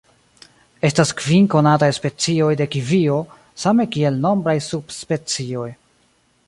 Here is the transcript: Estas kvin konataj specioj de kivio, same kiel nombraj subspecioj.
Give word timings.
Estas 0.87 1.11
kvin 1.19 1.49
konataj 1.55 1.89
specioj 1.97 2.49
de 2.63 2.67
kivio, 2.77 3.19
same 3.65 3.87
kiel 3.97 4.19
nombraj 4.27 4.59
subspecioj. 4.71 5.69